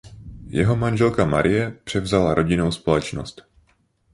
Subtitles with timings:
[0.47, 3.41] Jeho manželka Marie převzala rodinnou společnost.